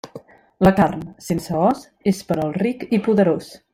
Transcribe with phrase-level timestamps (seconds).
[0.67, 3.53] La carn sense os és per al ric i poderós.